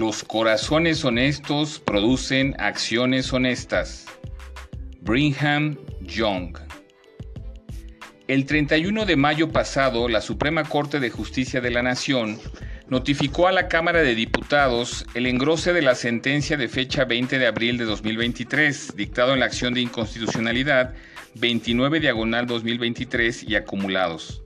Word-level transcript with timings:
Los 0.00 0.24
corazones 0.24 1.04
honestos 1.04 1.78
producen 1.78 2.56
acciones 2.58 3.30
honestas. 3.34 4.06
Brigham 5.02 5.76
Young. 6.00 6.56
El 8.26 8.46
31 8.46 9.04
de 9.04 9.16
mayo 9.16 9.52
pasado, 9.52 10.08
la 10.08 10.22
Suprema 10.22 10.64
Corte 10.64 11.00
de 11.00 11.10
Justicia 11.10 11.60
de 11.60 11.70
la 11.70 11.82
Nación 11.82 12.38
notificó 12.88 13.46
a 13.46 13.52
la 13.52 13.68
Cámara 13.68 14.00
de 14.00 14.14
Diputados 14.14 15.04
el 15.12 15.26
engrose 15.26 15.74
de 15.74 15.82
la 15.82 15.94
sentencia 15.94 16.56
de 16.56 16.68
fecha 16.68 17.04
20 17.04 17.38
de 17.38 17.46
abril 17.46 17.76
de 17.76 17.84
2023, 17.84 18.96
dictado 18.96 19.34
en 19.34 19.40
la 19.40 19.46
acción 19.46 19.74
de 19.74 19.82
inconstitucionalidad 19.82 20.94
29 21.34 22.00
diagonal 22.00 22.46
2023 22.46 23.42
y 23.42 23.54
acumulados. 23.54 24.42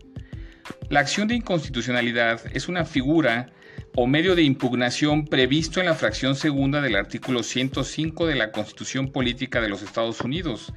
La 0.88 0.98
acción 0.98 1.28
de 1.28 1.36
inconstitucionalidad 1.36 2.40
es 2.52 2.66
una 2.66 2.84
figura 2.84 3.52
o 3.96 4.06
medio 4.06 4.34
de 4.34 4.42
impugnación 4.42 5.24
previsto 5.24 5.78
en 5.78 5.86
la 5.86 5.94
fracción 5.94 6.34
segunda 6.34 6.80
del 6.80 6.96
artículo 6.96 7.42
105 7.42 8.26
de 8.26 8.34
la 8.34 8.50
Constitución 8.50 9.12
Política 9.12 9.60
de 9.60 9.68
los 9.68 9.82
Estados 9.82 10.20
Unidos 10.20 10.72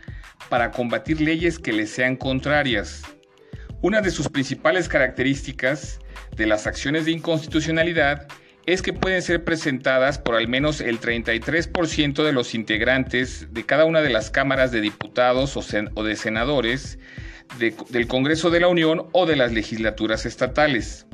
para 0.50 0.72
combatir 0.72 1.22
leyes 1.22 1.58
que 1.58 1.74
les 1.74 1.90
sean 1.90 2.16
contrarias. 2.16 3.02
Una 3.82 4.02
de 4.02 4.12
sus 4.12 4.30
principales 4.30 4.88
características 4.88 6.00
de 6.36 6.46
las 6.46 6.68
acciones 6.68 7.06
de 7.06 7.12
inconstitucionalidad 7.12 8.28
es 8.68 8.82
que 8.82 8.94
pueden 8.94 9.22
ser 9.22 9.44
presentadas 9.44 10.20
por 10.20 10.36
al 10.36 10.48
menos 10.48 10.82
el 10.82 11.00
33% 11.00 12.24
de 12.24 12.34
los 12.34 12.54
integrantes 12.54 13.52
de 13.52 13.66
cada 13.66 13.86
una 13.86 14.02
de 14.02 14.10
las 14.10 14.30
cámaras 14.30 14.72
de 14.72 14.82
diputados 14.82 15.58
o, 15.58 16.04
de 16.04 16.16
senadores 16.16 17.00
del 17.58 18.08
Congreso 18.08 18.50
de 18.50 18.60
la 18.60 18.68
Unión 18.68 19.08
o 19.14 19.26
de 19.26 19.38
las 19.38 19.54
legislaturas 19.54 20.26
estatales. 20.26 21.08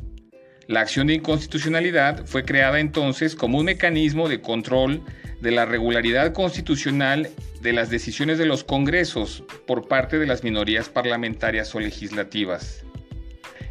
La 0.74 0.82
acción 0.82 1.06
de 1.06 1.14
inconstitucionalidad 1.14 2.26
fue 2.26 2.46
creada 2.46 2.80
entonces 2.80 3.36
como 3.36 3.60
un 3.60 3.66
mecanismo 3.66 4.28
de 4.28 4.42
control 4.42 5.04
de 5.40 5.52
la 5.52 5.68
regularidad 5.68 6.34
constitucional 6.34 7.30
de 7.62 7.74
las 7.74 7.92
decisiones 7.92 8.40
de 8.40 8.48
los 8.48 8.64
congresos 8.64 9.44
por 9.68 9.88
parte 9.88 10.18
de 10.18 10.26
las 10.26 10.44
minorías 10.44 10.90
parlamentarias 10.90 11.76
o 11.76 11.80
legislativas. 11.80 12.84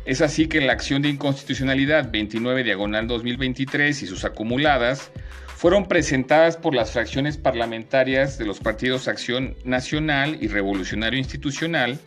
Es 0.05 0.21
así 0.21 0.47
que 0.47 0.61
la 0.61 0.75
acción 0.75 1.03
de 1.03 1.09
inconstitucionalidad 1.09 2.13
29 2.13 2.63
diagonal 2.63 3.09
2023 3.09 4.01
y 4.01 4.07
sus 4.07 4.25
acumuladas 4.25 5.11
fueron 5.57 5.89
presentadas 5.89 6.57
por 6.57 6.73
las 6.73 6.93
fracciones 6.93 7.37
parlamentarias 7.37 8.39
de 8.39 8.47
los 8.47 8.61
partidos 8.61 9.09
Acción 9.09 9.57
Nacional 9.65 10.39
y 10.41 10.47
Revolucionario 10.47 11.19
Institucional, 11.19 11.99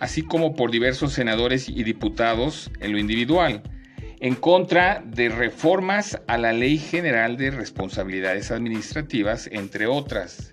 así 0.00 0.22
como 0.22 0.56
por 0.56 0.72
diversos 0.72 1.12
senadores 1.12 1.68
y 1.68 1.84
diputados 1.84 2.72
en 2.80 2.90
lo 2.90 2.98
individual, 2.98 3.62
en 4.20 4.34
contra 4.34 5.02
de 5.04 5.30
reformas 5.30 6.20
a 6.26 6.36
la 6.36 6.52
Ley 6.52 6.76
General 6.76 7.38
de 7.38 7.50
Responsabilidades 7.50 8.50
Administrativas, 8.50 9.48
entre 9.50 9.86
otras. 9.86 10.52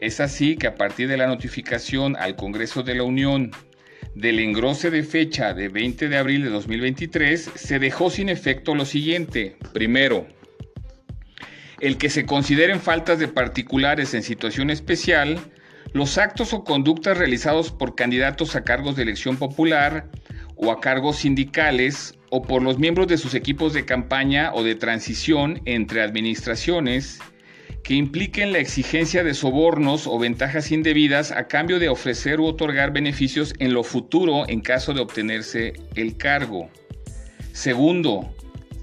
Es 0.00 0.18
así 0.18 0.56
que 0.56 0.66
a 0.66 0.74
partir 0.74 1.08
de 1.08 1.16
la 1.16 1.28
notificación 1.28 2.16
al 2.16 2.34
Congreso 2.34 2.82
de 2.82 2.96
la 2.96 3.04
Unión 3.04 3.52
del 4.16 4.40
engrose 4.40 4.90
de 4.90 5.04
fecha 5.04 5.54
de 5.54 5.68
20 5.68 6.08
de 6.08 6.16
abril 6.16 6.42
de 6.42 6.50
2023, 6.50 7.50
se 7.54 7.78
dejó 7.78 8.10
sin 8.10 8.28
efecto 8.28 8.74
lo 8.74 8.84
siguiente. 8.84 9.56
Primero, 9.72 10.26
el 11.80 11.96
que 11.96 12.10
se 12.10 12.26
consideren 12.26 12.80
faltas 12.80 13.20
de 13.20 13.28
particulares 13.28 14.14
en 14.14 14.24
situación 14.24 14.68
especial, 14.68 15.38
los 15.92 16.18
actos 16.18 16.52
o 16.54 16.64
conductas 16.64 17.18
realizados 17.18 17.70
por 17.70 17.94
candidatos 17.94 18.56
a 18.56 18.64
cargos 18.64 18.96
de 18.96 19.04
elección 19.04 19.36
popular 19.36 20.08
o 20.56 20.72
a 20.72 20.80
cargos 20.80 21.18
sindicales 21.18 22.16
o 22.30 22.42
por 22.42 22.62
los 22.62 22.78
miembros 22.78 23.08
de 23.08 23.18
sus 23.18 23.34
equipos 23.34 23.72
de 23.72 23.84
campaña 23.84 24.52
o 24.54 24.62
de 24.62 24.74
transición 24.74 25.60
entre 25.66 26.02
administraciones 26.02 27.18
que 27.82 27.94
impliquen 27.94 28.52
la 28.52 28.58
exigencia 28.58 29.24
de 29.24 29.34
sobornos 29.34 30.06
o 30.06 30.18
ventajas 30.18 30.70
indebidas 30.70 31.32
a 31.32 31.48
cambio 31.48 31.78
de 31.78 31.88
ofrecer 31.88 32.40
u 32.40 32.46
otorgar 32.46 32.92
beneficios 32.92 33.54
en 33.58 33.74
lo 33.74 33.82
futuro 33.82 34.48
en 34.48 34.60
caso 34.60 34.94
de 34.94 35.00
obtenerse 35.00 35.72
el 35.96 36.16
cargo. 36.16 36.70
Segundo, 37.52 38.32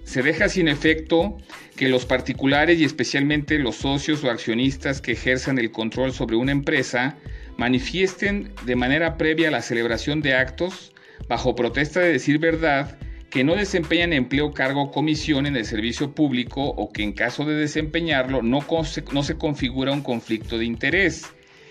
se 0.04 0.24
deja 0.24 0.50
sin 0.50 0.68
efecto 0.68 1.38
que 1.76 1.90
los 1.90 2.06
particulares 2.06 2.80
y 2.80 2.86
especialmente 2.86 3.60
los 3.60 3.76
socios 3.76 4.24
o 4.24 4.32
accionistas 4.32 5.00
que 5.00 5.14
ejerzan 5.14 5.60
el 5.60 5.72
control 5.72 6.12
sobre 6.12 6.36
una 6.36 6.52
empresa 6.52 7.18
manifiesten 7.58 8.52
de 8.66 8.76
manera 8.76 9.18
previa 9.18 9.52
la 9.52 9.62
celebración 9.62 10.22
de 10.22 10.34
actos, 10.34 10.94
bajo 11.28 11.56
protesta 11.56 12.00
de 12.00 12.14
decir 12.14 12.40
verdad, 12.40 12.98
que 13.30 13.44
no 13.44 13.56
desempeñan 13.56 14.14
empleo, 14.14 14.54
cargo 14.54 14.84
o 14.84 14.92
comisión 14.92 15.46
en 15.46 15.56
el 15.56 15.66
servicio 15.66 16.14
público 16.14 16.62
o 16.64 16.92
que 16.92 17.04
en 17.04 17.14
caso 17.14 17.46
de 17.46 17.56
desempeñarlo 17.56 18.42
no, 18.42 18.62
se 18.84 19.38
configura 19.38 19.92
un 19.92 20.02
conflicto 20.02 20.58
de 20.58 20.66
interés. 20.66 21.26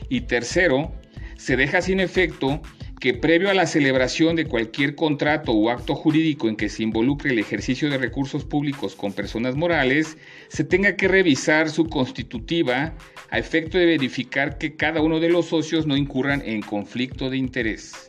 Y 0.08 0.22
tercero, 0.22 0.92
se 1.36 1.56
deja 1.56 1.80
sin 1.80 2.00
efecto 2.00 2.60
que 3.00 3.14
previo 3.14 3.50
a 3.50 3.54
la 3.54 3.66
celebración 3.66 4.36
de 4.36 4.46
cualquier 4.46 4.94
contrato 4.94 5.52
o 5.52 5.70
acto 5.70 5.94
jurídico 5.94 6.48
en 6.48 6.56
que 6.56 6.68
se 6.68 6.82
involucre 6.82 7.30
el 7.30 7.38
ejercicio 7.38 7.90
de 7.90 7.98
recursos 7.98 8.44
públicos 8.44 8.94
con 8.94 9.12
personas 9.12 9.54
morales, 9.54 10.16
se 10.48 10.64
tenga 10.64 10.96
que 10.96 11.08
revisar 11.08 11.68
su 11.68 11.86
constitutiva 11.86 12.94
a 13.30 13.38
efecto 13.38 13.76
de 13.78 13.86
verificar 13.86 14.58
que 14.58 14.76
cada 14.76 15.02
uno 15.02 15.20
de 15.20 15.28
los 15.28 15.46
socios 15.46 15.86
no 15.86 15.96
incurran 15.96 16.42
en 16.44 16.62
conflicto 16.62 17.28
de 17.28 17.36
interés. 17.36 18.08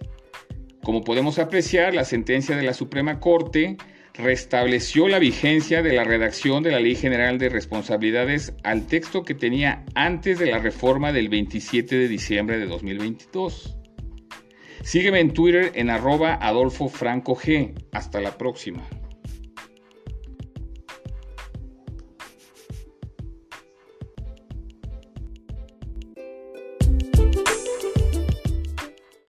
Como 0.87 1.03
podemos 1.03 1.37
apreciar, 1.37 1.93
la 1.93 2.05
sentencia 2.05 2.55
de 2.55 2.63
la 2.63 2.73
Suprema 2.73 3.19
Corte 3.19 3.75
restableció 4.13 5.09
la 5.09 5.19
vigencia 5.19 5.83
de 5.83 5.91
la 5.91 6.05
redacción 6.05 6.63
de 6.63 6.71
la 6.71 6.79
Ley 6.79 6.95
General 6.95 7.37
de 7.37 7.49
Responsabilidades 7.49 8.53
al 8.63 8.87
texto 8.87 9.23
que 9.25 9.35
tenía 9.35 9.83
antes 9.95 10.39
de 10.39 10.45
la 10.45 10.59
reforma 10.59 11.11
del 11.11 11.27
27 11.27 11.93
de 11.93 12.07
diciembre 12.07 12.57
de 12.57 12.67
2022. 12.67 13.77
Sígueme 14.81 15.19
en 15.19 15.33
Twitter 15.33 15.73
en 15.75 15.89
arroba 15.89 16.35
Adolfo 16.35 16.87
Franco 16.87 17.35
G. 17.35 17.73
Hasta 17.91 18.21
la 18.21 18.37
próxima. 18.37 18.87